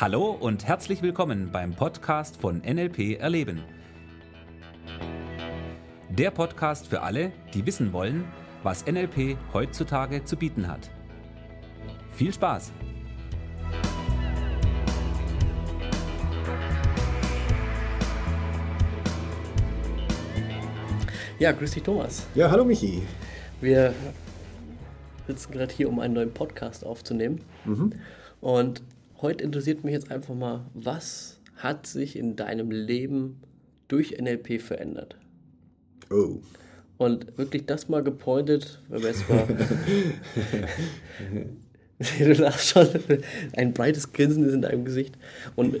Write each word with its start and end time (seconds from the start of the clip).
Hallo 0.00 0.30
und 0.30 0.64
herzlich 0.64 1.02
willkommen 1.02 1.50
beim 1.50 1.74
Podcast 1.74 2.36
von 2.36 2.58
NLP 2.58 3.18
Erleben. 3.18 3.64
Der 6.08 6.30
Podcast 6.30 6.86
für 6.86 7.02
alle, 7.02 7.32
die 7.52 7.66
wissen 7.66 7.92
wollen, 7.92 8.24
was 8.62 8.86
NLP 8.86 9.36
heutzutage 9.52 10.22
zu 10.22 10.36
bieten 10.36 10.68
hat. 10.68 10.88
Viel 12.12 12.32
Spaß! 12.32 12.70
Ja, 21.40 21.50
grüß 21.50 21.72
dich 21.72 21.82
Thomas. 21.82 22.24
Ja, 22.36 22.48
hallo 22.52 22.64
Michi. 22.64 23.02
Wir 23.60 23.92
sitzen 25.26 25.50
gerade 25.50 25.74
hier, 25.74 25.88
um 25.88 25.98
einen 25.98 26.14
neuen 26.14 26.32
Podcast 26.32 26.86
aufzunehmen. 26.86 27.40
Mhm. 27.64 27.94
Und 28.40 28.80
heute 29.20 29.44
interessiert 29.44 29.84
mich 29.84 29.92
jetzt 29.92 30.10
einfach 30.10 30.34
mal, 30.34 30.66
was 30.74 31.40
hat 31.56 31.86
sich 31.86 32.16
in 32.16 32.36
deinem 32.36 32.70
Leben 32.70 33.40
durch 33.88 34.16
NLP 34.20 34.60
verändert? 34.60 35.16
Oh. 36.10 36.38
Und 36.96 37.38
wirklich 37.38 37.66
das 37.66 37.88
mal 37.88 38.02
gepointet, 38.02 38.82
wenn 38.88 39.02
wir 39.02 39.08
jetzt 39.08 39.28
mal. 39.28 39.46
du 42.18 42.32
lachst 42.32 42.68
schon, 42.68 42.88
ein 43.56 43.72
breites 43.72 44.12
Grinsen 44.12 44.44
ist 44.44 44.54
in 44.54 44.62
deinem 44.62 44.84
Gesicht. 44.84 45.16
Und 45.56 45.76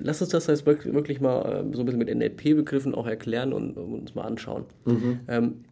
lass 0.00 0.22
uns 0.22 0.30
das 0.30 0.46
jetzt 0.46 0.66
wirklich 0.66 1.20
mal 1.20 1.60
ähm, 1.60 1.74
so 1.74 1.80
ein 1.80 1.86
bisschen 1.86 1.98
mit 1.98 2.14
NLP-Begriffen 2.14 2.94
auch 2.94 3.06
erklären 3.06 3.52
und, 3.52 3.76
uns 3.76 4.14
mal 4.14 4.22
anschauen. 4.22 4.64
Mhm. 4.84 5.20
Ähm, 5.28 5.64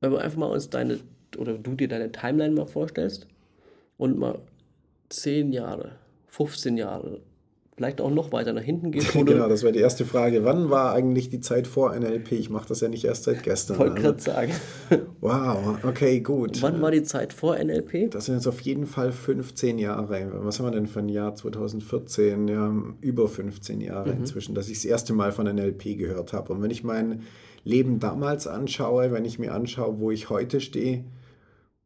wenn 0.00 0.12
wir 0.12 0.20
einfach 0.20 0.38
mal 0.38 0.46
uns 0.46 0.70
deine, 0.70 1.00
oder 1.36 1.58
du 1.58 1.74
dir 1.74 1.88
deine 1.88 2.12
Timeline 2.12 2.54
mal 2.54 2.66
vorstellst 2.66 3.26
und 3.96 4.18
mal 4.18 4.38
10 5.08 5.52
Jahre, 5.52 5.92
15 6.28 6.76
Jahre, 6.76 7.20
vielleicht 7.78 8.00
auch 8.00 8.10
noch 8.10 8.32
weiter 8.32 8.52
nach 8.52 8.62
hinten 8.62 8.90
geht. 8.90 9.12
genau, 9.12 9.48
das 9.48 9.62
wäre 9.62 9.72
die 9.72 9.78
erste 9.78 10.04
Frage. 10.04 10.44
Wann 10.44 10.68
war 10.68 10.92
eigentlich 10.94 11.30
die 11.30 11.40
Zeit 11.40 11.68
vor 11.68 11.94
NLP? 11.94 12.32
Ich 12.32 12.50
mache 12.50 12.66
das 12.68 12.80
ja 12.80 12.88
nicht 12.88 13.04
erst 13.04 13.24
seit 13.24 13.44
gestern. 13.44 13.78
Wollte 13.78 14.02
gerade 14.02 14.20
sagen. 14.20 14.52
Wow, 15.20 15.78
okay, 15.82 16.20
gut. 16.20 16.62
Wann 16.62 16.80
war 16.80 16.92
die 16.92 17.02
Zeit 17.02 17.32
vor 17.32 17.56
NLP? 17.56 18.12
Das 18.12 18.26
sind 18.26 18.36
jetzt 18.36 18.46
auf 18.46 18.60
jeden 18.60 18.86
Fall 18.86 19.10
15 19.10 19.78
Jahre. 19.78 20.30
Was 20.44 20.58
haben 20.58 20.66
wir 20.66 20.70
denn 20.70 20.86
für 20.86 21.00
ein 21.00 21.08
Jahr 21.08 21.34
2014? 21.34 22.46
Ja, 22.46 22.72
über 23.00 23.28
15 23.28 23.80
Jahre 23.80 24.12
mhm. 24.12 24.20
inzwischen, 24.20 24.54
dass 24.54 24.68
ich 24.68 24.78
das 24.78 24.84
erste 24.84 25.12
Mal 25.12 25.32
von 25.32 25.46
NLP 25.46 25.98
gehört 25.98 26.32
habe. 26.32 26.52
Und 26.52 26.62
wenn 26.62 26.70
ich 26.70 26.84
mein 26.84 27.22
Leben 27.64 27.98
damals 27.98 28.46
anschaue, 28.46 29.10
wenn 29.10 29.24
ich 29.24 29.40
mir 29.40 29.52
anschaue, 29.52 29.98
wo 29.98 30.12
ich 30.12 30.30
heute 30.30 30.60
stehe, 30.60 31.04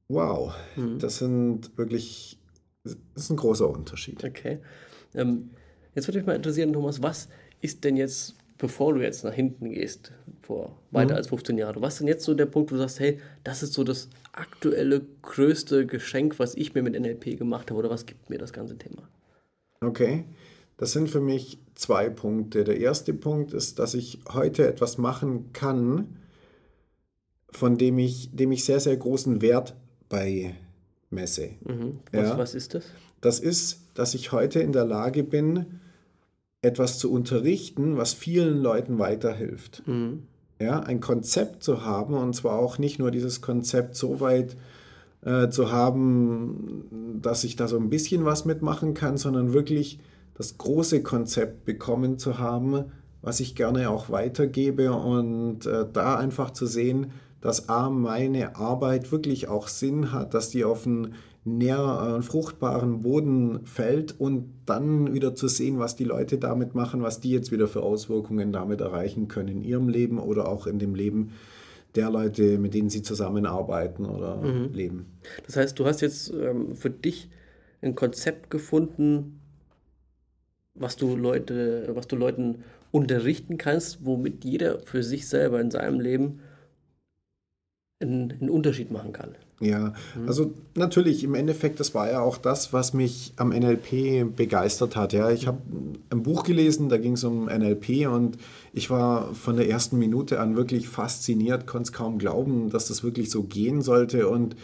wow, 0.08 0.54
mhm. 0.76 0.98
das 0.98 1.18
sind 1.18 1.76
wirklich 1.76 2.38
das 2.84 2.96
ist 3.14 3.30
ein 3.30 3.36
großer 3.36 3.68
Unterschied. 3.68 4.24
Okay. 4.24 4.58
Ähm, 5.14 5.50
jetzt 5.94 6.08
würde 6.08 6.18
mich 6.18 6.26
mal 6.26 6.36
interessieren, 6.36 6.72
Thomas, 6.72 7.02
was 7.02 7.28
ist 7.60 7.84
denn 7.84 7.96
jetzt, 7.96 8.34
bevor 8.58 8.94
du 8.94 9.00
jetzt 9.00 9.24
nach 9.24 9.32
hinten 9.32 9.70
gehst, 9.70 10.12
vor 10.42 10.76
weiter 10.90 11.14
mhm. 11.14 11.18
als 11.18 11.28
15 11.28 11.58
Jahren, 11.58 11.80
was 11.80 11.94
ist 11.94 12.00
denn 12.00 12.08
jetzt 12.08 12.24
so 12.24 12.34
der 12.34 12.46
Punkt, 12.46 12.70
wo 12.70 12.74
du 12.74 12.80
sagst, 12.80 13.00
hey, 13.00 13.20
das 13.44 13.62
ist 13.62 13.72
so 13.72 13.84
das 13.84 14.08
aktuelle 14.32 15.02
größte 15.22 15.86
Geschenk, 15.86 16.38
was 16.38 16.54
ich 16.54 16.74
mir 16.74 16.82
mit 16.82 16.98
NLP 16.98 17.38
gemacht 17.38 17.70
habe 17.70 17.78
oder 17.78 17.90
was 17.90 18.06
gibt 18.06 18.30
mir 18.30 18.38
das 18.38 18.52
ganze 18.52 18.76
Thema? 18.76 19.08
Okay. 19.80 20.24
Das 20.76 20.92
sind 20.92 21.10
für 21.10 21.20
mich 21.20 21.58
zwei 21.74 22.08
Punkte. 22.08 22.64
Der 22.64 22.78
erste 22.78 23.14
Punkt 23.14 23.52
ist, 23.52 23.78
dass 23.78 23.94
ich 23.94 24.18
heute 24.32 24.66
etwas 24.66 24.98
machen 24.98 25.52
kann, 25.52 26.16
von 27.50 27.78
dem 27.78 27.98
ich, 27.98 28.34
dem 28.34 28.50
ich 28.50 28.64
sehr, 28.64 28.80
sehr 28.80 28.96
großen 28.96 29.42
Wert 29.42 29.76
bei 30.08 30.56
messe. 31.12 31.50
Mhm. 31.64 31.98
Was, 32.12 32.28
ja? 32.28 32.38
was 32.38 32.54
ist 32.54 32.74
das? 32.74 32.84
Das 33.20 33.38
ist, 33.40 33.80
dass 33.94 34.14
ich 34.14 34.32
heute 34.32 34.60
in 34.60 34.72
der 34.72 34.84
Lage 34.84 35.22
bin, 35.22 35.66
etwas 36.62 36.98
zu 36.98 37.12
unterrichten, 37.12 37.96
was 37.96 38.12
vielen 38.12 38.58
Leuten 38.58 38.98
weiterhilft. 38.98 39.82
Mhm. 39.86 40.24
Ja, 40.60 40.80
ein 40.80 41.00
Konzept 41.00 41.64
zu 41.64 41.84
haben 41.84 42.14
und 42.14 42.34
zwar 42.34 42.58
auch 42.58 42.78
nicht 42.78 42.98
nur 42.98 43.10
dieses 43.10 43.40
Konzept 43.40 43.96
so 43.96 44.20
weit 44.20 44.56
äh, 45.24 45.48
zu 45.48 45.72
haben, 45.72 47.18
dass 47.20 47.42
ich 47.42 47.56
da 47.56 47.66
so 47.66 47.78
ein 47.78 47.90
bisschen 47.90 48.24
was 48.24 48.44
mitmachen 48.44 48.94
kann, 48.94 49.16
sondern 49.16 49.52
wirklich 49.52 49.98
das 50.34 50.58
große 50.58 51.02
Konzept 51.02 51.64
bekommen 51.64 52.18
zu 52.18 52.38
haben, 52.38 52.84
was 53.22 53.40
ich 53.40 53.54
gerne 53.54 53.90
auch 53.90 54.10
weitergebe 54.10 54.92
und 54.92 55.66
äh, 55.66 55.84
da 55.92 56.16
einfach 56.16 56.50
zu 56.50 56.66
sehen, 56.66 57.12
dass 57.42 57.68
A, 57.68 57.90
meine 57.90 58.56
Arbeit 58.56 59.12
wirklich 59.12 59.48
auch 59.48 59.68
Sinn 59.68 60.12
hat, 60.12 60.32
dass 60.32 60.48
die 60.48 60.64
auf 60.64 60.86
einen 60.86 61.14
näher 61.44 62.18
äh, 62.18 62.22
fruchtbaren 62.22 63.02
Boden 63.02 63.66
fällt 63.66 64.18
und 64.18 64.48
dann 64.64 65.12
wieder 65.12 65.34
zu 65.34 65.48
sehen, 65.48 65.80
was 65.80 65.96
die 65.96 66.04
Leute 66.04 66.38
damit 66.38 66.74
machen, 66.74 67.02
was 67.02 67.20
die 67.20 67.30
jetzt 67.30 67.50
wieder 67.50 67.66
für 67.66 67.82
Auswirkungen 67.82 68.52
damit 68.52 68.80
erreichen 68.80 69.26
können 69.26 69.48
in 69.48 69.64
ihrem 69.64 69.88
Leben 69.88 70.18
oder 70.18 70.48
auch 70.48 70.68
in 70.68 70.78
dem 70.78 70.94
Leben 70.94 71.32
der 71.96 72.10
Leute, 72.10 72.58
mit 72.58 72.74
denen 72.74 72.90
sie 72.90 73.02
zusammenarbeiten 73.02 74.06
oder 74.06 74.36
mhm. 74.36 74.72
leben. 74.72 75.06
Das 75.44 75.56
heißt, 75.56 75.78
du 75.78 75.84
hast 75.84 76.00
jetzt 76.00 76.32
ähm, 76.32 76.76
für 76.76 76.90
dich 76.90 77.28
ein 77.82 77.96
Konzept 77.96 78.48
gefunden, 78.48 79.40
was 80.74 80.96
du 80.96 81.16
Leute, 81.16 81.90
was 81.94 82.06
du 82.06 82.14
Leuten 82.14 82.62
unterrichten 82.92 83.58
kannst, 83.58 84.06
womit 84.06 84.44
jeder 84.44 84.78
für 84.78 85.02
sich 85.02 85.28
selber 85.28 85.60
in 85.60 85.72
seinem 85.72 86.00
Leben 86.00 86.40
einen, 88.02 88.32
einen 88.40 88.50
Unterschied 88.50 88.90
machen 88.90 89.12
kann. 89.12 89.34
Ja, 89.62 89.94
also 90.26 90.52
natürlich 90.74 91.22
im 91.22 91.36
Endeffekt, 91.36 91.78
das 91.78 91.94
war 91.94 92.10
ja 92.10 92.20
auch 92.20 92.36
das, 92.36 92.72
was 92.72 92.94
mich 92.94 93.32
am 93.36 93.50
NLP 93.50 94.34
begeistert 94.34 94.96
hat. 94.96 95.12
Ja, 95.12 95.30
ich 95.30 95.46
habe 95.46 95.58
ein 96.10 96.24
Buch 96.24 96.42
gelesen, 96.42 96.88
da 96.88 96.98
ging 96.98 97.12
es 97.12 97.22
um 97.22 97.44
NLP 97.44 98.08
und 98.08 98.38
ich 98.72 98.90
war 98.90 99.32
von 99.34 99.56
der 99.56 99.68
ersten 99.68 99.98
Minute 99.98 100.40
an 100.40 100.56
wirklich 100.56 100.88
fasziniert, 100.88 101.68
konnte 101.68 101.84
es 101.84 101.92
kaum 101.92 102.18
glauben, 102.18 102.70
dass 102.70 102.88
das 102.88 103.04
wirklich 103.04 103.30
so 103.30 103.44
gehen 103.44 103.82
sollte 103.82 104.28
und 104.28 104.56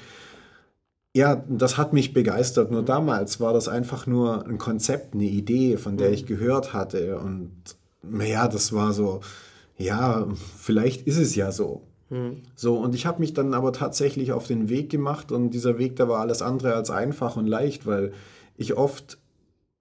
ja, 1.15 1.45
das 1.49 1.79
hat 1.79 1.93
mich 1.93 2.13
begeistert. 2.13 2.73
Nur 2.73 2.83
damals 2.83 3.41
war 3.41 3.53
das 3.53 3.69
einfach 3.69 4.07
nur 4.07 4.47
ein 4.47 4.59
Konzept, 4.59 5.15
eine 5.15 5.25
Idee, 5.25 5.77
von 5.77 5.97
der 5.97 6.13
ich 6.13 6.27
gehört 6.27 6.73
hatte 6.73 7.19
und 7.19 7.53
naja, 8.03 8.49
das 8.49 8.73
war 8.73 8.93
so, 8.93 9.21
ja, 9.77 10.27
vielleicht 10.59 11.07
ist 11.07 11.19
es 11.19 11.37
ja 11.37 11.53
so. 11.53 11.83
Mhm. 12.11 12.43
So, 12.55 12.77
und 12.77 12.95
ich 12.95 13.07
habe 13.07 13.21
mich 13.21 13.35
dann 13.35 13.55
aber 13.55 13.73
tatsächlich 13.73 14.33
auf 14.33 14.47
den 14.47 14.69
Weg 14.69 14.91
gemacht 14.91 15.33
und 15.33 15.51
dieser 15.51 15.79
Weg, 15.79 15.97
der 15.97 16.09
war 16.09 16.21
alles 16.21 16.43
andere 16.43 16.75
als 16.75 16.91
einfach 16.91 17.37
und 17.37 17.47
leicht, 17.47 17.87
weil 17.87 18.13
ich 18.57 18.77
oft 18.77 19.19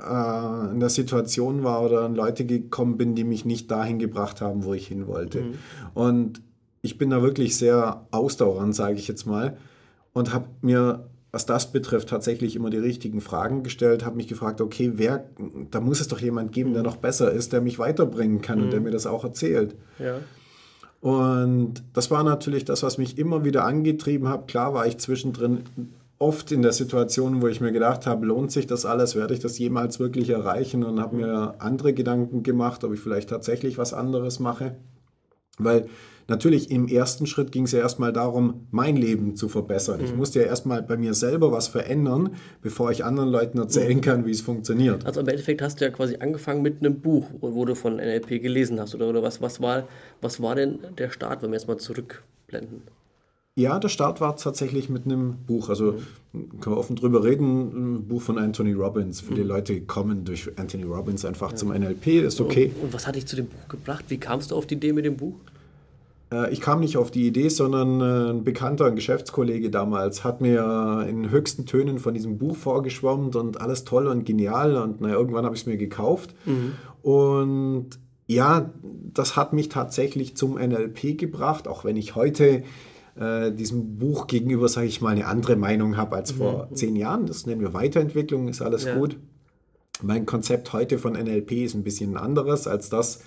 äh, 0.02 0.72
in 0.72 0.80
der 0.80 0.90
Situation 0.90 1.64
war 1.64 1.84
oder 1.84 2.02
an 2.02 2.16
Leute 2.16 2.46
gekommen 2.46 2.98
bin, 2.98 3.16
die 3.16 3.24
mich 3.24 3.46
nicht 3.46 3.72
dahin 3.72 4.00
gebracht 4.00 4.42
haben, 4.42 4.64
wo 4.64 4.74
ich 4.74 4.88
hin 4.88 5.08
wollte. 5.08 5.42
Mhm. 5.42 5.54
Und 5.94 6.42
ich 6.82 6.98
bin 6.98 7.10
da 7.10 7.22
wirklich 7.22 7.58
sehr 7.58 8.06
ausdauernd, 8.12 8.76
sage 8.76 8.96
ich 8.96 9.08
jetzt 9.08 9.26
mal, 9.26 9.58
und 10.14 10.34
habe 10.34 10.48
mir 10.62 11.10
was 11.32 11.46
das 11.46 11.72
betrifft, 11.72 12.10
tatsächlich 12.10 12.56
immer 12.56 12.70
die 12.70 12.78
richtigen 12.78 13.22
Fragen 13.22 13.62
gestellt, 13.62 14.06
habe 14.06 14.16
mich 14.16 14.28
gefragt, 14.28 14.62
okay, 14.62 14.94
wer, 14.96 15.30
da 15.70 15.80
muss 15.82 16.00
es 16.00 16.08
doch 16.08 16.20
jemand 16.20 16.52
geben, 16.52 16.74
der 16.74 16.82
mhm. 16.82 16.88
noch 16.88 16.98
besser 16.98 17.32
ist, 17.32 17.54
der 17.54 17.62
mich 17.62 17.78
weiterbringen 17.80 18.42
kann 18.42 18.58
mhm. 18.58 18.64
und 18.66 18.74
der 18.74 18.82
mir 18.82 18.92
das 18.92 19.06
auch 19.06 19.24
erzählt. 19.24 19.76
Ja. 20.00 20.20
Und 21.02 21.84
das 21.94 22.10
war 22.10 22.24
natürlich 22.24 22.66
das, 22.66 22.84
was 22.84 22.98
mich 22.98 23.18
immer 23.18 23.44
wieder 23.44 23.66
angetrieben 23.66 24.30
hat. 24.30 24.48
Klar 24.48 24.74
war 24.74 24.88
ich 24.88 24.98
zwischendrin 24.98 25.64
oft 26.20 26.52
in 26.52 26.64
der 26.64 26.72
Situation, 26.74 27.42
wo 27.42 27.48
ich 27.48 27.62
mir 27.62 27.72
gedacht 27.72 28.08
habe, 28.08 28.26
lohnt 28.26 28.52
sich 28.52 28.66
das 28.66 28.86
alles, 28.86 29.16
werde 29.16 29.34
ich 29.34 29.40
das 29.40 29.60
jemals 29.60 30.00
wirklich 30.00 30.30
erreichen 30.30 30.84
und 30.84 31.00
habe 31.00 31.16
mir 31.16 31.56
andere 31.60 31.94
Gedanken 31.94 32.42
gemacht, 32.42 32.84
ob 32.84 32.94
ich 32.94 33.00
vielleicht 33.00 33.30
tatsächlich 33.30 33.78
was 33.78 33.94
anderes 33.94 34.40
mache. 34.40 34.76
Weil 35.60 35.88
natürlich 36.28 36.72
im 36.72 36.88
ersten 36.88 37.26
Schritt 37.26 37.52
ging 37.52 37.64
es 37.64 37.72
ja 37.72 37.80
erstmal 37.80 38.14
darum, 38.14 38.68
mein 38.72 38.96
Leben 38.98 39.36
zu 39.36 39.50
verbessern. 39.50 40.00
Mhm. 40.00 40.06
Ich 40.06 40.16
musste 40.16 40.40
ja 40.40 40.46
erstmal 40.46 40.84
bei 40.84 40.98
mir 40.98 41.14
selber 41.14 41.52
was 41.52 41.68
verändern, 41.68 42.36
bevor 42.62 42.92
ich 42.92 43.04
anderen 43.04 43.30
Leuten 43.30 43.58
erzählen 43.58 44.02
kann, 44.02 44.26
wie 44.26 44.32
es 44.32 44.42
funktioniert. 44.42 45.06
Also 45.06 45.22
im 45.22 45.28
Endeffekt 45.28 45.62
hast 45.62 45.80
du 45.80 45.86
ja 45.86 45.92
quasi 45.92 46.18
angefangen 46.18 46.62
mit 46.62 46.80
einem 46.80 47.00
Buch, 47.00 47.28
wo 47.42 47.66
du 47.66 47.76
von 47.76 47.98
NLP 47.98 48.42
gelesen 48.42 48.80
hast. 48.80 48.96
Oder, 48.96 49.10
oder 49.10 49.24
was, 49.24 49.42
was, 49.42 49.62
war, 49.62 49.88
was 50.22 50.42
war 50.42 50.56
denn 50.56 50.80
der 50.98 51.10
Start, 51.10 51.42
wenn 51.42 51.52
wir 51.52 51.58
jetzt 51.58 51.68
mal 51.68 51.78
zurückblenden? 51.78 52.82
Ja, 53.58 53.80
der 53.80 53.90
Start 53.90 54.22
war 54.22 54.38
tatsächlich 54.38 54.88
mit 54.88 55.06
einem 55.06 55.38
Buch. 55.48 55.70
Also 55.70 55.96
mhm. 56.32 56.60
können 56.60 56.76
wir 56.76 56.80
offen 56.80 56.96
drüber 56.96 57.24
reden. 57.24 57.96
Ein 57.96 58.08
Buch 58.08 58.22
von 58.22 58.38
Anthony 58.38 58.74
Robbins. 58.74 59.20
Viele 59.20 59.42
mhm. 59.42 59.48
Leute 59.48 59.82
kommen 59.82 60.26
durch 60.26 60.52
Anthony 60.58 60.84
Robbins 60.84 61.26
einfach 61.26 61.50
ja. 61.52 61.58
zum 61.58 61.70
NLP, 61.70 62.08
ist 62.24 62.40
okay. 62.40 62.72
Und, 62.76 62.84
und, 62.84 62.94
was 62.94 63.08
hat 63.08 63.16
dich 63.16 63.26
zu 63.26 63.36
dem 63.36 63.48
Buch 63.48 63.68
gebracht? 63.68 64.06
Wie 64.10 64.20
kamst 64.20 64.52
du 64.52 64.56
auf 64.56 64.68
die 64.68 64.76
Idee 64.76 64.94
mit 64.94 65.06
dem 65.06 65.18
Buch? 65.18 65.34
Äh, 66.32 66.52
ich 66.52 66.62
kam 66.62 66.80
nicht 66.80 66.98
auf 66.98 67.12
die 67.12 67.28
Idee, 67.28 67.50
sondern 67.50 68.02
äh, 68.02 68.32
ein 68.32 68.44
Bekannter, 68.44 68.86
ein 68.86 68.96
Geschäftskollege 68.96 69.70
damals, 69.70 70.24
hat 70.24 70.42
mir 70.42 71.06
in 71.10 71.30
höchsten 71.30 71.66
Tönen 71.66 72.00
von 72.00 72.14
diesem 72.14 72.38
Buch 72.38 72.56
vorgeschwommt 72.56 73.36
und 73.36 73.62
alles 73.62 73.84
toll 73.84 74.08
und 74.08 74.26
genial. 74.26 74.76
Und 74.76 75.02
na, 75.02 75.10
irgendwann 75.10 75.46
habe 75.46 75.56
ich 75.56 75.62
es 75.62 75.68
mir 75.68 75.78
gekauft. 75.78 76.36
Mhm. 76.46 76.74
Und 77.02 77.90
ja, 78.28 78.74
das 79.14 79.36
hat 79.36 79.54
mich 79.54 79.70
tatsächlich 79.70 80.36
zum 80.36 80.56
NLP 80.56 81.18
gebracht, 81.18 81.68
auch 81.68 81.86
wenn 81.86 81.96
ich 81.96 82.16
heute 82.16 82.64
äh, 83.20 83.52
diesem 83.52 83.98
Buch 83.98 84.28
gegenüber, 84.28 84.68
sage 84.68 84.88
ich 84.88 85.02
mal, 85.02 85.10
eine 85.10 85.26
andere 85.26 85.56
Meinung 85.56 85.98
habe 85.98 86.16
als 86.18 86.32
vor 86.32 86.68
mhm. 86.70 86.76
zehn 86.76 86.96
Jahren. 86.96 87.26
Das 87.26 87.46
nennen 87.46 87.62
wir 87.62 87.74
Weiterentwicklung, 87.74 88.48
ist 88.48 88.62
alles 88.62 88.84
ja. 88.84 88.98
gut. 88.98 89.18
Mein 90.04 90.26
Konzept 90.26 90.74
heute 90.74 91.00
von 91.00 91.14
NLP 91.14 91.52
ist 91.54 91.74
ein 91.74 91.84
bisschen 91.84 92.18
anderes 92.18 92.68
als 92.68 92.90
das, 92.90 93.24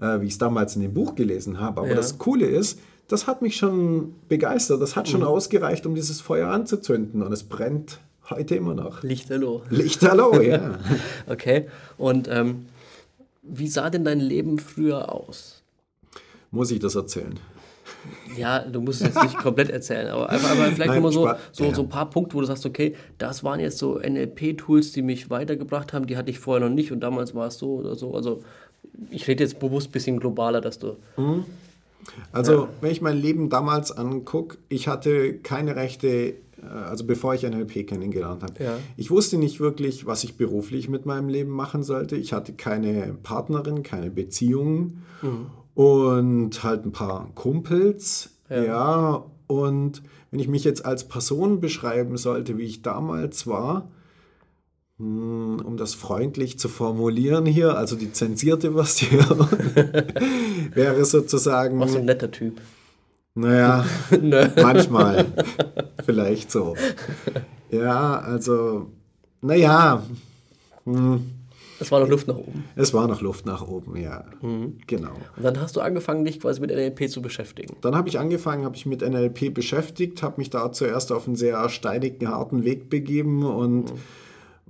äh, 0.00 0.20
wie 0.20 0.26
ich 0.26 0.32
es 0.32 0.38
damals 0.38 0.76
in 0.76 0.82
dem 0.82 0.94
Buch 0.94 1.14
gelesen 1.14 1.60
habe. 1.60 1.80
Aber 1.80 1.88
Ja. 1.90 1.94
das 1.94 2.18
Coole 2.18 2.46
ist, 2.46 2.78
das 3.08 3.26
hat 3.26 3.42
mich 3.42 3.56
schon 3.56 4.14
begeistert. 4.28 4.80
Das 4.80 4.96
hat 4.96 5.08
schon 5.08 5.22
ausgereicht, 5.22 5.84
um 5.86 5.94
dieses 5.94 6.20
Feuer 6.20 6.48
anzuzünden. 6.48 7.22
Und 7.22 7.32
es 7.32 7.42
brennt 7.42 7.98
heute 8.28 8.54
immer 8.54 8.74
noch. 8.74 9.02
Lichterloh. 9.02 9.62
Lichterloh, 9.70 10.40
ja. 10.40 10.78
Okay. 11.26 11.66
Und 11.98 12.28
ähm, 12.28 12.66
wie 13.42 13.66
sah 13.68 13.90
denn 13.90 14.04
dein 14.04 14.20
Leben 14.20 14.58
früher 14.58 15.12
aus? 15.12 15.62
Muss 16.52 16.70
ich 16.70 16.78
das 16.78 16.94
erzählen? 16.94 17.38
Ja, 18.36 18.60
du 18.60 18.80
musst 18.80 19.00
es 19.02 19.08
jetzt 19.08 19.22
nicht 19.22 19.36
komplett 19.36 19.68
erzählen, 19.68 20.08
aber, 20.08 20.30
einfach, 20.30 20.50
aber 20.52 20.64
vielleicht 20.66 20.78
Nein, 20.90 21.02
nochmal 21.02 21.12
so, 21.12 21.30
so, 21.52 21.74
so 21.74 21.82
ein 21.82 21.88
paar 21.88 22.08
Punkte, 22.08 22.34
wo 22.36 22.40
du 22.40 22.46
sagst, 22.46 22.64
okay, 22.64 22.94
das 23.18 23.44
waren 23.44 23.60
jetzt 23.60 23.78
so 23.78 23.98
NLP-Tools, 23.98 24.92
die 24.92 25.02
mich 25.02 25.28
weitergebracht 25.28 25.92
haben, 25.92 26.06
die 26.06 26.16
hatte 26.16 26.30
ich 26.30 26.38
vorher 26.38 26.66
noch 26.66 26.74
nicht 26.74 26.92
und 26.92 27.00
damals 27.00 27.34
war 27.34 27.48
es 27.48 27.58
so 27.58 27.74
oder 27.76 27.96
so. 27.96 28.14
Also 28.14 28.42
ich 29.10 29.26
rede 29.28 29.44
jetzt 29.44 29.58
bewusst 29.58 29.88
ein 29.88 29.92
bisschen 29.92 30.20
globaler, 30.20 30.60
dass 30.60 30.78
du. 30.78 30.96
Also, 32.32 32.68
wenn 32.80 32.90
ich 32.90 33.00
mein 33.00 33.18
Leben 33.18 33.50
damals 33.50 33.92
angucke, 33.92 34.58
ich 34.68 34.88
hatte 34.88 35.34
keine 35.34 35.76
Rechte, 35.76 36.08
äh, 36.08 36.34
also 36.66 37.04
bevor 37.04 37.34
ich 37.34 37.42
NLP 37.42 37.86
kennengelernt 37.86 38.42
habe. 38.42 38.62
Ja. 38.62 38.78
Ich 38.96 39.10
wusste 39.10 39.36
nicht 39.36 39.60
wirklich, 39.60 40.06
was 40.06 40.24
ich 40.24 40.36
beruflich 40.36 40.88
mit 40.88 41.06
meinem 41.06 41.28
Leben 41.28 41.50
machen 41.50 41.82
sollte. 41.82 42.16
Ich 42.16 42.32
hatte 42.32 42.52
keine 42.52 43.16
Partnerin, 43.22 43.82
keine 43.82 44.10
Beziehungen 44.10 45.02
und 45.74 46.62
halt 46.62 46.84
ein 46.84 46.92
paar 46.92 47.30
Kumpels. 47.34 48.30
Ja. 48.48 49.24
und 49.46 50.02
wenn 50.30 50.40
ich 50.40 50.48
mich 50.48 50.64
jetzt 50.64 50.84
als 50.84 51.06
Person 51.06 51.60
beschreiben 51.60 52.16
sollte, 52.16 52.58
wie 52.58 52.64
ich 52.64 52.82
damals 52.82 53.46
war, 53.46 53.88
um 55.00 55.76
das 55.78 55.94
freundlich 55.94 56.58
zu 56.58 56.68
formulieren 56.68 57.46
hier, 57.46 57.76
also 57.76 57.96
die 57.96 58.12
zensierte 58.12 58.72
Version, 58.72 59.48
wäre 60.74 61.04
sozusagen. 61.04 61.80
Warst 61.80 61.94
du 61.94 61.98
ein 61.98 62.04
netter 62.04 62.30
Typ? 62.30 62.60
Naja, 63.34 63.84
Nö. 64.20 64.46
manchmal. 64.62 65.26
Vielleicht 66.04 66.50
so. 66.50 66.74
Ja, 67.70 68.18
also, 68.18 68.90
naja, 69.40 70.02
Es 71.78 71.90
war 71.90 72.00
noch 72.00 72.08
Luft 72.08 72.28
nach 72.28 72.36
oben. 72.36 72.64
es 72.76 72.92
war 72.92 73.06
noch 73.08 73.22
Luft 73.22 73.46
nach 73.46 73.66
oben, 73.66 73.96
ja. 73.96 74.24
Genau. 74.86 75.12
Und 75.36 75.42
dann 75.44 75.60
hast 75.60 75.76
du 75.76 75.80
angefangen, 75.80 76.24
dich 76.26 76.40
quasi 76.40 76.60
mit 76.60 76.70
NLP 76.70 77.08
zu 77.08 77.22
beschäftigen. 77.22 77.76
Dann 77.80 77.94
habe 77.94 78.08
ich 78.10 78.18
angefangen, 78.18 78.64
habe 78.64 78.76
ich 78.76 78.84
mit 78.84 79.00
NLP 79.00 79.54
beschäftigt, 79.54 80.22
habe 80.22 80.34
mich 80.38 80.50
da 80.50 80.72
zuerst 80.72 81.10
auf 81.12 81.26
einen 81.26 81.36
sehr 81.36 81.68
steinigen, 81.70 82.28
harten 82.28 82.64
Weg 82.64 82.90
begeben 82.90 83.44
und 83.44 83.92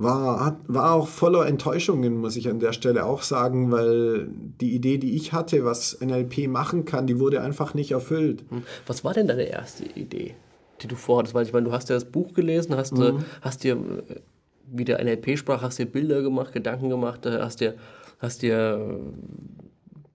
war, 0.03 0.45
hat, 0.45 0.57
war 0.67 0.93
auch 0.93 1.09
voller 1.09 1.47
Enttäuschungen, 1.47 2.17
muss 2.17 2.37
ich 2.37 2.49
an 2.49 2.59
der 2.59 2.73
Stelle 2.73 3.05
auch 3.05 3.23
sagen, 3.23 3.71
weil 3.71 4.29
die 4.61 4.75
Idee, 4.75 4.99
die 4.99 5.15
ich 5.15 5.33
hatte, 5.33 5.65
was 5.65 6.01
NLP 6.01 6.49
machen 6.49 6.85
kann, 6.85 7.07
die 7.07 7.21
wurde 7.21 7.43
einfach 7.43 7.75
nicht 7.75 7.91
erfüllt. 7.93 8.45
Was 8.87 9.05
war 9.05 9.13
denn 9.13 9.29
deine 9.29 9.45
erste 9.45 9.85
Idee, 9.85 10.35
die 10.81 10.89
du 10.89 10.97
vorhattest? 10.97 11.35
Weil 11.35 11.45
ich 11.45 11.53
meine, 11.53 11.67
du 11.67 11.73
hast 11.73 11.91
ja 11.91 11.97
das 11.97 12.07
Buch 12.07 12.33
gelesen, 12.33 12.77
hast, 12.77 12.99
äh, 12.99 13.13
hast 13.43 13.63
dir, 13.63 13.75
äh, 13.75 14.21
wie 14.73 14.85
der 14.85 15.05
NLP 15.05 15.37
sprach, 15.37 15.63
hast 15.63 15.79
dir 15.79 15.87
Bilder 15.87 16.23
gemacht, 16.23 16.53
Gedanken 16.53 16.89
gemacht, 16.89 17.27
äh, 17.27 17.39
hast 17.41 17.61
dir, 17.61 17.75
hast 18.19 18.43
dir 18.43 18.99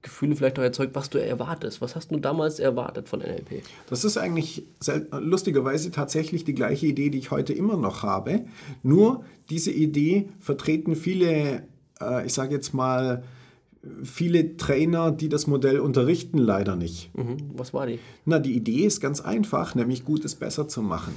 Gefühle 0.05 0.35
vielleicht 0.35 0.57
auch 0.59 0.63
erzeugt, 0.63 0.95
was 0.95 1.09
du 1.09 1.17
erwartest. 1.17 1.81
Was 1.81 1.95
hast 1.95 2.11
du 2.11 2.17
damals 2.17 2.59
erwartet 2.59 3.09
von 3.09 3.19
NLP? 3.19 3.63
Das 3.89 4.05
ist 4.05 4.17
eigentlich 4.17 4.63
lustigerweise 5.11 5.91
tatsächlich 5.91 6.45
die 6.45 6.53
gleiche 6.53 6.85
Idee, 6.85 7.09
die 7.09 7.17
ich 7.17 7.31
heute 7.31 7.53
immer 7.53 7.75
noch 7.75 8.03
habe. 8.03 8.45
Nur 8.83 9.25
diese 9.49 9.71
Idee 9.71 10.29
vertreten 10.39 10.95
viele, 10.95 11.63
äh, 11.99 12.25
ich 12.25 12.33
sage 12.33 12.53
jetzt 12.53 12.73
mal, 12.73 13.23
viele 14.03 14.57
Trainer, 14.57 15.11
die 15.11 15.29
das 15.29 15.47
Modell 15.47 15.79
unterrichten, 15.79 16.37
leider 16.37 16.75
nicht. 16.75 17.15
Mhm. 17.15 17.37
Was 17.55 17.73
war 17.73 17.87
die? 17.87 17.99
Na, 18.25 18.39
die 18.39 18.55
Idee 18.55 18.85
ist 18.85 19.01
ganz 19.01 19.21
einfach, 19.21 19.75
nämlich 19.75 20.05
Gutes 20.05 20.35
besser 20.35 20.67
zu 20.67 20.81
machen. 20.81 21.13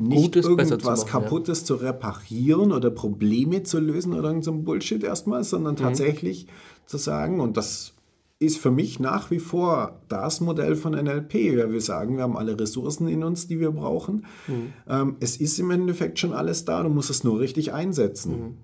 Nicht 0.00 0.22
Gutes 0.22 0.46
irgendwas 0.46 1.00
machen, 1.04 1.06
ja. 1.06 1.20
Kaputtes 1.20 1.64
zu 1.64 1.74
reparieren 1.74 2.72
oder 2.72 2.90
Probleme 2.90 3.62
zu 3.62 3.78
lösen 3.78 4.14
oder 4.14 4.28
irgend 4.28 4.44
so 4.44 4.52
Bullshit 4.52 5.04
erstmal, 5.04 5.40
Mhm. 5.40 5.44
sondern 5.44 5.76
tatsächlich 5.76 6.46
zu 6.86 6.96
sagen, 6.96 7.40
und 7.40 7.56
das 7.56 7.92
ist 8.38 8.56
für 8.56 8.70
mich 8.70 8.98
nach 8.98 9.30
wie 9.30 9.38
vor 9.38 10.00
das 10.08 10.40
Modell 10.40 10.74
von 10.74 10.94
NLP. 10.94 11.34
Ja, 11.34 11.70
wir 11.70 11.82
sagen, 11.82 12.16
wir 12.16 12.22
haben 12.22 12.38
alle 12.38 12.58
Ressourcen 12.58 13.06
in 13.08 13.22
uns, 13.22 13.46
die 13.46 13.60
wir 13.60 13.70
brauchen. 13.72 14.24
Mhm. 14.48 14.72
Ähm, 14.88 15.16
es 15.20 15.36
ist 15.36 15.58
im 15.58 15.70
Endeffekt 15.70 16.18
schon 16.18 16.32
alles 16.32 16.64
da, 16.64 16.82
du 16.82 16.88
musst 16.88 17.10
es 17.10 17.22
nur 17.22 17.38
richtig 17.38 17.74
einsetzen. 17.74 18.32
Mhm. 18.40 18.56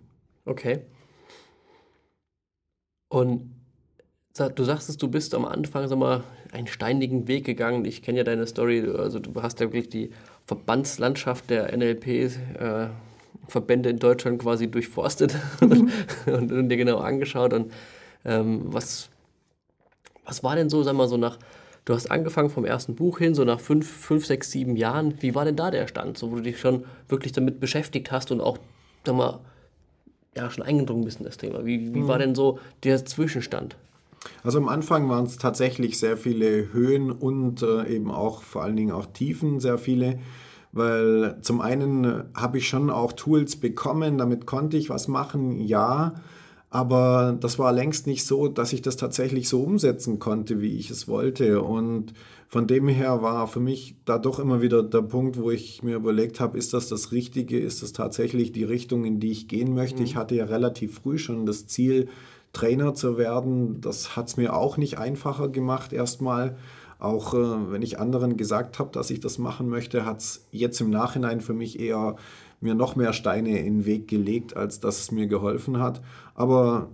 Okay. 0.46 0.86
Und 3.08 3.55
du 4.36 4.64
sagtest, 4.64 5.02
du 5.02 5.08
bist 5.08 5.34
am 5.34 5.44
Anfang, 5.44 5.88
sag 5.88 5.98
mal, 5.98 6.22
einen 6.52 6.66
steinigen 6.66 7.28
Weg 7.28 7.44
gegangen. 7.44 7.84
Ich 7.84 8.02
kenne 8.02 8.18
ja 8.18 8.24
deine 8.24 8.46
Story. 8.46 8.88
Also 8.96 9.18
du 9.18 9.42
hast 9.42 9.60
ja 9.60 9.66
wirklich 9.66 9.88
die 9.88 10.10
Verbandslandschaft 10.46 11.50
der 11.50 11.76
NLP-Verbände 11.76 13.90
in 13.90 13.98
Deutschland 13.98 14.40
quasi 14.40 14.70
durchforstet 14.70 15.34
und, 15.60 15.90
und, 16.26 16.52
und 16.52 16.68
dir 16.68 16.76
genau 16.76 16.98
angeschaut. 16.98 17.52
Und 17.52 17.72
ähm, 18.24 18.62
was, 18.66 19.08
was 20.24 20.42
war 20.42 20.56
denn 20.56 20.70
so, 20.70 20.82
sag 20.82 20.94
mal, 20.94 21.08
so 21.08 21.16
nach, 21.16 21.38
du 21.84 21.94
hast 21.94 22.10
angefangen 22.10 22.50
vom 22.50 22.64
ersten 22.64 22.94
Buch 22.94 23.18
hin, 23.18 23.34
so 23.34 23.44
nach 23.44 23.60
fünf, 23.60 23.90
fünf, 23.90 24.26
sechs, 24.26 24.50
sieben 24.50 24.76
Jahren. 24.76 25.20
Wie 25.22 25.34
war 25.34 25.44
denn 25.44 25.56
da 25.56 25.70
der 25.70 25.88
Stand? 25.88 26.18
So, 26.18 26.30
wo 26.30 26.36
du 26.36 26.42
dich 26.42 26.60
schon 26.60 26.84
wirklich 27.08 27.32
damit 27.32 27.60
beschäftigt 27.60 28.12
hast 28.12 28.30
und 28.30 28.40
auch, 28.40 28.58
sag 29.04 29.16
mal, 29.16 29.40
ja, 30.36 30.50
schon 30.50 30.64
eingedrungen 30.64 31.04
bist 31.04 31.18
in 31.18 31.24
das 31.24 31.38
Thema. 31.38 31.64
Wie, 31.64 31.94
wie 31.94 32.06
war 32.06 32.18
denn 32.18 32.34
so 32.34 32.58
der 32.82 33.04
Zwischenstand? 33.06 33.76
Also 34.42 34.58
am 34.58 34.68
Anfang 34.68 35.08
waren 35.08 35.24
es 35.24 35.36
tatsächlich 35.38 35.98
sehr 35.98 36.16
viele 36.16 36.72
Höhen 36.72 37.10
und 37.10 37.62
äh, 37.62 37.86
eben 37.88 38.10
auch 38.10 38.42
vor 38.42 38.62
allen 38.62 38.76
Dingen 38.76 38.92
auch 38.92 39.06
Tiefen, 39.06 39.60
sehr 39.60 39.78
viele. 39.78 40.18
Weil 40.72 41.38
zum 41.40 41.60
einen 41.60 42.04
äh, 42.04 42.24
habe 42.34 42.58
ich 42.58 42.68
schon 42.68 42.90
auch 42.90 43.12
Tools 43.12 43.56
bekommen, 43.56 44.18
damit 44.18 44.46
konnte 44.46 44.76
ich 44.76 44.90
was 44.90 45.08
machen, 45.08 45.60
ja. 45.60 46.14
Aber 46.68 47.36
das 47.40 47.58
war 47.58 47.72
längst 47.72 48.06
nicht 48.06 48.26
so, 48.26 48.48
dass 48.48 48.72
ich 48.72 48.82
das 48.82 48.96
tatsächlich 48.96 49.48
so 49.48 49.62
umsetzen 49.62 50.18
konnte, 50.18 50.60
wie 50.60 50.76
ich 50.76 50.90
es 50.90 51.08
wollte. 51.08 51.62
Und 51.62 52.12
von 52.48 52.66
dem 52.66 52.88
her 52.88 53.22
war 53.22 53.46
für 53.46 53.60
mich 53.60 53.96
da 54.04 54.18
doch 54.18 54.38
immer 54.38 54.60
wieder 54.60 54.82
der 54.82 55.02
Punkt, 55.02 55.38
wo 55.38 55.50
ich 55.50 55.82
mir 55.82 55.96
überlegt 55.96 56.38
habe, 56.38 56.58
ist 56.58 56.74
das 56.74 56.88
das 56.88 57.12
Richtige? 57.12 57.58
Ist 57.58 57.82
das 57.82 57.92
tatsächlich 57.92 58.52
die 58.52 58.64
Richtung, 58.64 59.04
in 59.04 59.20
die 59.20 59.30
ich 59.30 59.48
gehen 59.48 59.74
möchte? 59.74 60.02
Ich 60.02 60.16
hatte 60.16 60.34
ja 60.34 60.44
relativ 60.44 60.96
früh 60.96 61.18
schon 61.18 61.46
das 61.46 61.66
Ziel, 61.66 62.08
Trainer 62.56 62.94
zu 62.94 63.18
werden. 63.18 63.82
Das 63.82 64.16
hat 64.16 64.28
es 64.28 64.38
mir 64.38 64.54
auch 64.54 64.78
nicht 64.78 64.98
einfacher 64.98 65.48
gemacht 65.48 65.92
erstmal. 65.92 66.56
Auch 66.98 67.34
äh, 67.34 67.70
wenn 67.70 67.82
ich 67.82 67.98
anderen 67.98 68.38
gesagt 68.38 68.78
habe, 68.78 68.90
dass 68.92 69.10
ich 69.10 69.20
das 69.20 69.36
machen 69.36 69.68
möchte, 69.68 70.06
hat 70.06 70.20
es 70.20 70.46
jetzt 70.50 70.80
im 70.80 70.88
Nachhinein 70.88 71.42
für 71.42 71.52
mich 71.52 71.78
eher 71.78 72.16
mir 72.60 72.74
noch 72.74 72.96
mehr 72.96 73.12
Steine 73.12 73.58
in 73.58 73.80
den 73.80 73.86
Weg 73.86 74.08
gelegt, 74.08 74.56
als 74.56 74.80
dass 74.80 75.00
es 75.00 75.10
mir 75.10 75.26
geholfen 75.26 75.78
hat. 75.78 76.00
Aber 76.34 76.88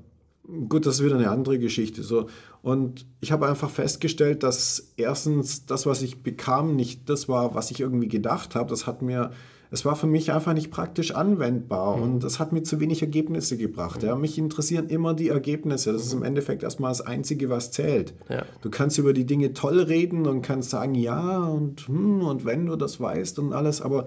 gut, 0.69 0.87
das 0.87 0.97
ist 0.97 1.04
wieder 1.04 1.14
eine 1.14 1.31
andere 1.31 1.61
Geschichte. 1.61 2.02
So. 2.02 2.26
Und 2.62 3.07
ich 3.21 3.31
habe 3.31 3.47
einfach 3.47 3.71
festgestellt, 3.71 4.42
dass 4.42 4.92
erstens 4.97 5.66
das, 5.66 5.87
was 5.87 6.02
ich 6.02 6.25
bekam, 6.25 6.75
nicht 6.75 7.09
das 7.09 7.28
war, 7.28 7.54
was 7.54 7.71
ich 7.71 7.78
irgendwie 7.78 8.09
gedacht 8.09 8.57
habe. 8.57 8.71
Das 8.71 8.88
hat 8.88 9.02
mir, 9.02 9.31
es 9.73 9.87
war 9.87 9.97
für 9.97 10.07
mich 10.07 10.31
einfach 10.33 10.52
nicht 10.52 10.71
praktisch 10.71 11.14
anwendbar 11.14 11.95
und 11.95 12.23
das 12.23 12.38
hat 12.38 12.52
mir 12.52 12.62
zu 12.62 12.79
wenig 12.79 13.00
Ergebnisse 13.00 13.57
gebracht. 13.57 14.02
Ja. 14.02 14.14
Mich 14.17 14.37
interessieren 14.37 14.88
immer 14.88 15.14
die 15.14 15.31
Ergebnisse. 15.31 15.95
Das 15.95 16.02
ist 16.02 16.12
im 16.12 16.23
Endeffekt 16.23 16.62
erstmal 16.62 16.91
das 16.91 17.00
Einzige, 17.00 17.49
was 17.49 17.71
zählt. 17.71 18.12
Ja. 18.29 18.45
Du 18.61 18.69
kannst 18.69 18.99
über 18.99 19.14
die 19.14 19.25
Dinge 19.25 19.55
toll 19.55 19.81
reden 19.81 20.26
und 20.26 20.43
kannst 20.43 20.69
sagen, 20.69 20.95
ja 20.95 21.38
und 21.38 21.88
hm, 21.88 22.21
und 22.21 22.45
wenn 22.45 22.67
du 22.67 22.76
das 22.76 23.00
weißt 23.00 23.38
und 23.38 23.55
alles, 23.55 23.81
aber 23.81 24.07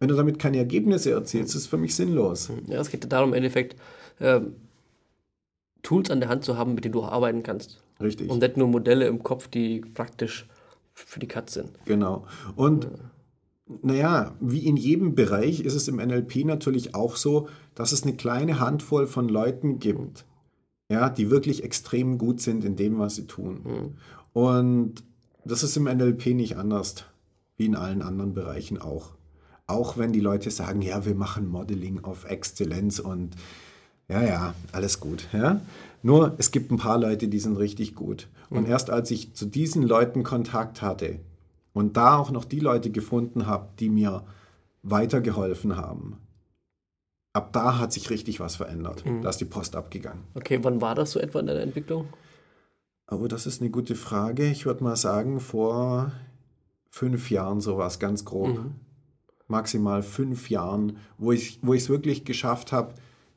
wenn 0.00 0.08
du 0.08 0.14
damit 0.14 0.38
keine 0.38 0.56
Ergebnisse 0.56 1.10
erzielst, 1.10 1.54
ist 1.54 1.62
es 1.62 1.66
für 1.66 1.76
mich 1.76 1.94
sinnlos. 1.94 2.50
Ja, 2.66 2.80
es 2.80 2.90
geht 2.90 3.12
darum, 3.12 3.30
im 3.30 3.34
Endeffekt 3.34 3.76
ähm, 4.20 4.54
Tools 5.82 6.10
an 6.10 6.20
der 6.20 6.30
Hand 6.30 6.44
zu 6.44 6.56
haben, 6.56 6.74
mit 6.74 6.84
denen 6.84 6.92
du 6.92 7.04
arbeiten 7.04 7.42
kannst. 7.42 7.78
Richtig. 8.00 8.30
Und 8.30 8.40
nicht 8.40 8.56
nur 8.56 8.68
Modelle 8.68 9.06
im 9.06 9.22
Kopf, 9.22 9.48
die 9.48 9.80
praktisch 9.80 10.48
für 10.94 11.20
die 11.20 11.28
Katz 11.28 11.52
sind. 11.52 11.70
Genau. 11.84 12.24
Und 12.56 12.88
naja, 13.66 14.34
wie 14.40 14.66
in 14.66 14.76
jedem 14.76 15.14
Bereich 15.14 15.60
ist 15.60 15.74
es 15.74 15.88
im 15.88 15.96
NLP 15.96 16.44
natürlich 16.44 16.94
auch 16.94 17.16
so, 17.16 17.48
dass 17.74 17.92
es 17.92 18.02
eine 18.02 18.14
kleine 18.14 18.60
Handvoll 18.60 19.06
von 19.06 19.28
Leuten 19.28 19.78
gibt, 19.78 20.26
ja, 20.90 21.08
die 21.08 21.30
wirklich 21.30 21.64
extrem 21.64 22.18
gut 22.18 22.40
sind 22.40 22.64
in 22.64 22.76
dem, 22.76 22.98
was 22.98 23.16
sie 23.16 23.26
tun. 23.26 23.96
Und 24.32 25.02
das 25.44 25.62
ist 25.62 25.76
im 25.76 25.84
NLP 25.84 26.26
nicht 26.28 26.56
anders, 26.56 27.06
wie 27.56 27.66
in 27.66 27.74
allen 27.74 28.02
anderen 28.02 28.34
Bereichen 28.34 28.78
auch. 28.78 29.12
Auch 29.66 29.96
wenn 29.96 30.12
die 30.12 30.20
Leute 30.20 30.50
sagen, 30.50 30.82
ja, 30.82 31.06
wir 31.06 31.14
machen 31.14 31.48
Modeling 31.48 32.04
auf 32.04 32.28
Exzellenz 32.28 32.98
und 32.98 33.34
ja, 34.08 34.22
ja, 34.22 34.54
alles 34.72 35.00
gut. 35.00 35.28
Ja? 35.32 35.62
Nur 36.02 36.34
es 36.36 36.50
gibt 36.50 36.70
ein 36.70 36.76
paar 36.76 36.98
Leute, 36.98 37.28
die 37.28 37.38
sind 37.38 37.56
richtig 37.56 37.94
gut. 37.94 38.28
Und 38.50 38.68
erst 38.68 38.90
als 38.90 39.10
ich 39.10 39.32
zu 39.32 39.46
diesen 39.46 39.82
Leuten 39.82 40.22
Kontakt 40.22 40.82
hatte 40.82 41.18
und 41.74 41.98
da 41.98 42.16
auch 42.16 42.30
noch 42.30 42.46
die 42.46 42.60
Leute 42.60 42.90
gefunden 42.90 43.46
habe, 43.46 43.68
die 43.78 43.90
mir 43.90 44.24
weitergeholfen 44.82 45.76
haben, 45.76 46.18
ab 47.34 47.52
da 47.52 47.78
hat 47.78 47.92
sich 47.92 48.08
richtig 48.08 48.40
was 48.40 48.56
verändert. 48.56 49.04
Da 49.22 49.28
ist 49.28 49.38
die 49.38 49.44
Post 49.44 49.76
abgegangen. 49.76 50.22
Okay, 50.34 50.60
wann 50.62 50.80
war 50.80 50.94
das 50.94 51.10
so 51.10 51.20
etwa 51.20 51.40
in 51.40 51.46
deiner 51.46 51.60
Entwicklung? 51.60 52.08
Aber 53.06 53.28
das 53.28 53.46
ist 53.46 53.60
eine 53.60 53.70
gute 53.70 53.96
Frage. 53.96 54.46
Ich 54.46 54.64
würde 54.64 54.82
mal 54.82 54.96
sagen, 54.96 55.40
vor 55.40 56.12
fünf 56.88 57.30
Jahren 57.30 57.60
sowas, 57.60 57.98
ganz 57.98 58.24
grob. 58.24 58.60
Maximal 59.46 60.02
fünf 60.02 60.48
Jahren, 60.48 60.96
wo 61.18 61.32
ich 61.32 61.58
wo 61.60 61.74
ich 61.74 61.82
es 61.82 61.88
wirklich 61.90 62.24
geschafft 62.24 62.72
habe, 62.72 62.94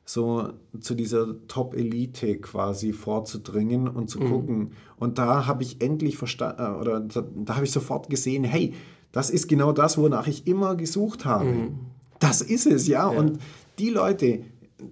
so 0.08 0.48
zu 0.80 0.94
dieser 0.94 1.26
Top-Elite 1.48 2.38
quasi 2.38 2.94
vorzudringen 2.94 3.88
und 3.88 4.08
zu 4.08 4.20
gucken. 4.20 4.70
Und 4.96 5.18
da 5.18 5.46
habe 5.46 5.62
ich 5.62 5.82
endlich 5.82 6.16
verstanden, 6.16 6.76
oder 6.80 7.00
da, 7.00 7.24
da 7.44 7.56
habe 7.56 7.66
ich 7.66 7.72
sofort 7.72 8.08
gesehen, 8.08 8.42
hey, 8.42 8.72
das 9.12 9.28
ist 9.28 9.48
genau 9.48 9.72
das, 9.72 9.98
wonach 9.98 10.26
ich 10.26 10.46
immer 10.46 10.76
gesucht 10.76 11.26
habe. 11.26 11.72
Das 12.20 12.40
ist 12.40 12.66
es, 12.66 12.88
ja. 12.88 13.06
Und 13.06 13.38
die 13.78 13.90
Leute, 13.90 14.40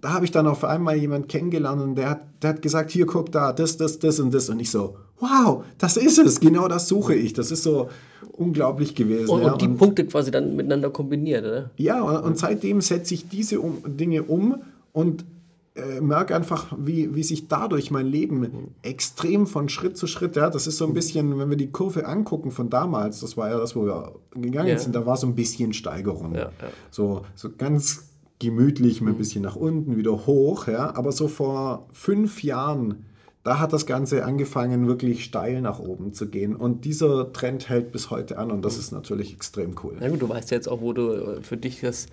da 0.03 0.13
habe 0.13 0.27
ich 0.27 0.33
dann 0.33 0.47
auf 0.47 0.65
einmal 0.65 0.97
jemanden 0.97 1.29
kennengelernt 1.29 1.81
und 1.81 1.95
der 1.95 2.11
hat, 2.11 2.21
der 2.43 2.51
hat 2.51 2.61
gesagt, 2.61 2.91
hier 2.91 3.07
guck 3.07 3.33
da, 3.33 3.55
das, 3.55 3.79
das, 3.79 3.99
das 3.99 4.21
und 4.21 4.35
das. 4.35 4.51
Und 4.51 4.61
ich 4.61 4.71
so, 4.71 4.99
wow, 5.19 5.65
das 5.79 5.97
ist 5.97 6.19
es, 6.19 6.41
genau 6.41 6.69
das 6.69 6.89
suche 6.89 7.15
ich. 7.15 7.33
Das 7.33 7.51
ist 7.51 7.63
so 7.63 7.89
unglaublich 8.33 8.95
gewesen. 8.95 9.31
Und, 9.31 9.41
ja. 9.45 9.53
und 9.53 9.63
die 9.63 9.67
Und- 9.67 9.79
Punkte 9.79 10.05
quasi 10.05 10.31
dann 10.31 10.57
miteinander 10.57 10.91
kombiniert, 10.91 11.43
oder? 11.47 11.71
ja, 11.79 12.03
und, 12.03 12.17
und 12.23 12.39
seitdem 12.39 12.83
setze 12.83 13.15
ich 13.15 13.31
diese 13.31 13.61
um, 13.61 13.79
Dinge 13.87 14.23
um 14.23 14.57
und 14.97 15.27
äh, 15.75 16.01
merke 16.01 16.35
einfach, 16.35 16.75
wie, 16.79 17.15
wie 17.15 17.23
sich 17.23 17.49
dadurch 17.49 17.91
mein 17.91 18.07
Leben 18.07 18.75
extrem 18.81 19.47
von 19.47 19.69
Schritt 19.69 19.99
zu 19.99 20.07
Schritt, 20.07 20.37
ja, 20.37 20.49
das 20.49 20.67
ist 20.67 20.79
so 20.79 20.87
ein 20.87 20.95
bisschen, 20.95 21.39
wenn 21.39 21.51
wir 21.51 21.59
die 21.59 21.71
Kurve 21.71 22.07
angucken 22.07 22.51
von 22.51 22.71
damals, 22.71 23.21
das 23.21 23.37
war 23.37 23.51
ja 23.51 23.59
das, 23.59 23.77
wo 23.77 23.85
wir 23.85 24.15
gegangen 24.31 24.69
Ja. 24.71 24.79
sind, 24.79 24.95
da 24.95 25.05
war 25.05 25.19
so 25.19 25.27
ein 25.27 25.35
bisschen 25.35 25.75
Steigerung. 25.75 26.35
Ja, 26.35 26.45
ja. 26.45 26.51
So, 26.91 27.27
so 27.35 27.51
ganz 27.59 28.09
gemütlich, 28.39 29.03
mal 29.03 29.11
ein 29.11 29.19
bisschen 29.19 29.43
nach 29.43 29.55
unten, 29.55 29.99
wieder 29.99 30.25
hoch, 30.27 30.67
ja, 30.67 30.97
aber 30.97 31.13
so 31.13 31.29
vor 31.29 31.89
fünf 31.93 32.43
Jahren, 32.43 33.05
da 33.45 33.59
hat 33.59 33.75
das 33.75 33.85
Ganze 33.85 34.25
angefangen, 34.25 34.87
wirklich 34.87 35.25
steil 35.25 35.61
nach 35.61 35.79
oben 35.79 36.15
zu 36.15 36.29
gehen. 36.29 36.57
Und 36.57 36.87
dieser 36.87 37.35
Trend 37.35 37.69
hält 37.69 37.93
bis 37.93 38.09
heute 38.09 38.39
an 38.39 38.51
und 38.51 38.65
das 38.65 38.79
ist 38.79 38.93
natürlich 38.93 39.35
extrem 39.35 39.75
cool. 39.85 39.99
Na 40.01 40.09
gut, 40.09 40.23
du 40.23 40.29
weißt 40.31 40.51
ja 40.53 40.57
jetzt 40.57 40.69
auch, 40.69 40.81
wo 40.81 40.95
du 40.95 41.11
äh, 41.13 41.43
für 41.43 41.59
dich 41.59 41.83
das, 41.83 42.07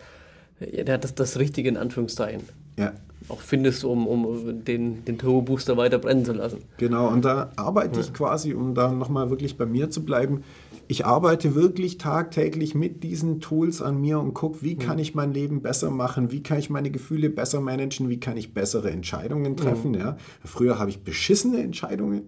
ja, 0.59 0.97
das, 0.97 1.15
das 1.15 1.39
Richtige 1.39 1.69
in 1.69 1.77
Anführungszeichen 1.77 2.41
Ja. 2.77 2.93
auch 3.29 3.41
findest, 3.41 3.83
um, 3.83 4.07
um 4.07 4.63
den, 4.63 5.05
den 5.05 5.17
Turbo-Booster 5.17 5.77
weiter 5.77 5.99
brennen 5.99 6.25
zu 6.25 6.33
lassen. 6.33 6.59
Genau, 6.77 7.07
und 7.07 7.23
da 7.25 7.51
arbeite 7.55 7.99
ich 7.99 8.13
quasi, 8.13 8.53
um 8.53 8.75
da 8.75 8.91
nochmal 8.91 9.29
wirklich 9.29 9.57
bei 9.57 9.65
mir 9.65 9.89
zu 9.89 10.03
bleiben. 10.03 10.43
Ich 10.87 11.05
arbeite 11.05 11.55
wirklich 11.55 11.97
tagtäglich 11.97 12.75
mit 12.75 13.03
diesen 13.03 13.39
Tools 13.39 13.81
an 13.81 14.01
mir 14.01 14.19
und 14.19 14.33
gucke, 14.33 14.61
wie 14.61 14.75
kann 14.75 14.99
ich 14.99 15.15
mein 15.15 15.33
Leben 15.33 15.61
besser 15.61 15.89
machen, 15.89 16.31
wie 16.31 16.43
kann 16.43 16.59
ich 16.59 16.69
meine 16.69 16.91
Gefühle 16.91 17.29
besser 17.29 17.61
managen, 17.61 18.09
wie 18.09 18.19
kann 18.19 18.35
ich 18.35 18.53
bessere 18.53 18.91
Entscheidungen 18.91 19.55
treffen. 19.55 19.93
Ja. 19.93 20.17
Früher 20.43 20.79
habe 20.79 20.89
ich 20.89 21.03
beschissene 21.03 21.63
Entscheidungen 21.63 22.23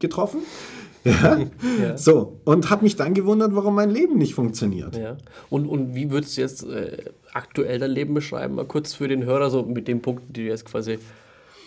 getroffen. 0.00 0.40
Ja. 1.04 1.38
Ja. 1.80 1.96
So, 1.96 2.40
und 2.44 2.70
habe 2.70 2.84
mich 2.84 2.96
dann 2.96 3.14
gewundert, 3.14 3.54
warum 3.54 3.74
mein 3.74 3.90
Leben 3.90 4.18
nicht 4.18 4.34
funktioniert. 4.34 4.96
Ja. 4.96 5.16
Und, 5.50 5.66
und 5.66 5.94
wie 5.94 6.10
würdest 6.10 6.36
du 6.36 6.40
jetzt 6.40 6.64
äh, 6.64 7.10
aktuell 7.32 7.78
dein 7.78 7.90
Leben 7.90 8.14
beschreiben? 8.14 8.54
Mal 8.54 8.66
kurz 8.66 8.94
für 8.94 9.08
den 9.08 9.24
Hörer, 9.24 9.50
so 9.50 9.62
mit 9.64 9.88
den 9.88 10.00
Punkten, 10.02 10.32
die 10.32 10.44
du 10.44 10.48
jetzt 10.48 10.64
quasi 10.64 10.98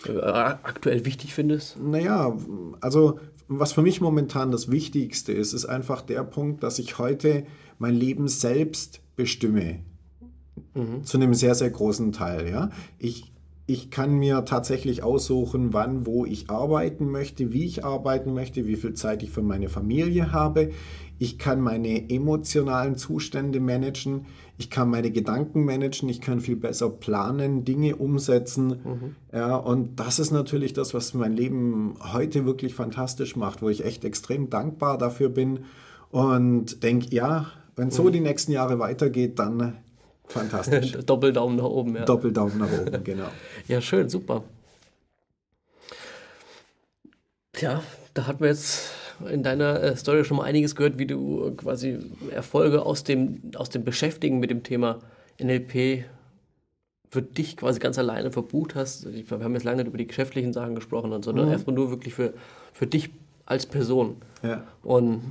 äh, 0.06 0.20
aktuell 0.20 1.04
wichtig 1.04 1.34
findest. 1.34 1.78
Naja, 1.78 2.36
also 2.80 3.18
was 3.48 3.72
für 3.72 3.82
mich 3.82 4.00
momentan 4.00 4.50
das 4.50 4.70
Wichtigste 4.70 5.32
ist, 5.32 5.52
ist 5.52 5.66
einfach 5.66 6.02
der 6.02 6.24
Punkt, 6.24 6.62
dass 6.62 6.78
ich 6.78 6.98
heute 6.98 7.44
mein 7.78 7.94
Leben 7.94 8.28
selbst 8.28 9.00
bestimme. 9.16 9.80
Zu 11.04 11.16
einem 11.16 11.32
sehr, 11.32 11.54
sehr 11.54 11.70
großen 11.70 12.12
Teil. 12.12 12.48
Ja? 12.50 12.70
Ich, 12.98 13.32
ich 13.66 13.90
kann 13.90 14.14
mir 14.14 14.44
tatsächlich 14.44 15.02
aussuchen, 15.02 15.72
wann, 15.72 16.06
wo 16.06 16.24
ich 16.24 16.50
arbeiten 16.50 17.10
möchte, 17.10 17.52
wie 17.52 17.64
ich 17.64 17.84
arbeiten 17.84 18.32
möchte, 18.32 18.66
wie 18.66 18.76
viel 18.76 18.94
Zeit 18.94 19.24
ich 19.24 19.30
für 19.30 19.42
meine 19.42 19.68
Familie 19.68 20.32
habe. 20.32 20.70
Ich 21.18 21.38
kann 21.38 21.60
meine 21.60 22.08
emotionalen 22.10 22.96
Zustände 22.96 23.58
managen. 23.58 24.26
Ich 24.58 24.70
kann 24.70 24.88
meine 24.88 25.10
Gedanken 25.10 25.64
managen. 25.64 26.08
Ich 26.08 26.20
kann 26.20 26.40
viel 26.40 26.56
besser 26.56 26.90
planen, 26.90 27.64
Dinge 27.64 27.96
umsetzen. 27.96 28.76
Ja, 29.32 29.56
und 29.56 29.98
das 29.98 30.20
ist 30.20 30.30
natürlich 30.30 30.72
das, 30.72 30.94
was 30.94 31.14
mein 31.14 31.32
Leben 31.32 31.94
heute 32.12 32.46
wirklich 32.46 32.74
fantastisch 32.74 33.34
macht, 33.34 33.62
wo 33.62 33.68
ich 33.68 33.84
echt 33.84 34.04
extrem 34.04 34.48
dankbar 34.48 34.96
dafür 34.96 35.28
bin 35.28 35.60
und 36.10 36.82
denke, 36.84 37.08
ja, 37.10 37.46
wenn 37.74 37.90
so 37.90 38.10
die 38.10 38.20
nächsten 38.20 38.52
Jahre 38.52 38.78
weitergeht, 38.78 39.38
dann 39.38 39.78
fantastisch. 40.28 40.92
Doppeldaumen 41.06 41.56
nach 41.56 41.64
oben, 41.64 41.96
ja. 41.96 42.04
Doppeldaumen 42.04 42.58
nach 42.58 42.72
oben, 42.72 43.04
genau. 43.04 43.28
Ja, 43.68 43.80
schön, 43.80 44.08
super. 44.08 44.44
Tja, 47.52 47.82
da 48.14 48.26
hatten 48.26 48.40
wir 48.40 48.48
jetzt 48.48 48.90
in 49.30 49.42
deiner 49.42 49.82
äh, 49.82 49.96
Story 49.96 50.24
schon 50.24 50.36
mal 50.36 50.44
einiges 50.44 50.74
gehört, 50.76 50.98
wie 50.98 51.06
du 51.06 51.52
quasi 51.56 51.98
Erfolge 52.30 52.82
aus 52.82 53.02
dem, 53.02 53.40
aus 53.56 53.70
dem 53.70 53.84
Beschäftigen 53.84 54.40
mit 54.40 54.50
dem 54.50 54.62
Thema 54.62 54.98
NLP 55.40 56.04
für 57.10 57.22
dich 57.22 57.56
quasi 57.56 57.78
ganz 57.78 57.98
alleine 57.98 58.30
verbucht 58.30 58.74
hast. 58.74 59.06
Ich, 59.06 59.30
wir 59.30 59.40
haben 59.40 59.54
jetzt 59.54 59.64
lange 59.64 59.78
nicht 59.78 59.88
über 59.88 59.98
die 59.98 60.06
geschäftlichen 60.06 60.52
Sachen 60.52 60.74
gesprochen, 60.74 61.22
sondern 61.22 61.50
erstmal 61.50 61.74
nur 61.74 61.90
wirklich 61.90 62.14
für, 62.14 62.34
für 62.72 62.86
dich 62.86 63.10
als 63.46 63.64
Person. 63.64 64.16
Ja, 64.42 64.64
Und 64.82 65.22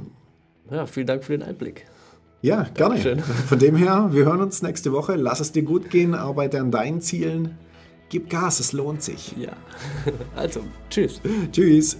ja, 0.72 0.86
vielen 0.88 1.08
Dank 1.08 1.24
für 1.24 1.38
den 1.38 1.48
Einblick. 1.48 1.86
Ja 2.42 2.64
gerne. 2.74 2.96
Dankeschön. 2.96 3.20
Von 3.20 3.60
dem 3.60 3.76
her, 3.76 4.10
wir 4.12 4.26
hören 4.26 4.42
uns 4.42 4.62
nächste 4.62 4.92
Woche. 4.92 5.16
Lass 5.16 5.40
es 5.40 5.52
dir 5.52 5.64
gut 5.64 5.90
gehen, 5.90 6.16
arbeite 6.16 6.60
an 6.60 6.72
deinen 6.72 7.02
Zielen. 7.02 7.58
Gib 8.10 8.30
Gas, 8.30 8.60
es 8.60 8.72
lohnt 8.72 9.02
sich. 9.02 9.36
Ja, 9.38 9.54
also, 10.36 10.62
tschüss. 10.90 11.22
Tschüss. 11.52 11.98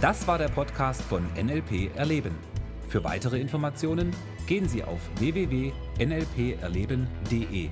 Das 0.00 0.26
war 0.28 0.38
der 0.38 0.48
Podcast 0.48 1.02
von 1.02 1.26
NLP 1.34 1.94
Erleben. 1.96 2.34
Für 2.88 3.04
weitere 3.04 3.40
Informationen 3.40 4.14
gehen 4.46 4.68
Sie 4.68 4.84
auf 4.84 5.00
www.nlperleben.de. 5.18 7.70